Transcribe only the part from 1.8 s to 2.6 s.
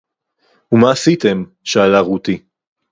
רוּתִי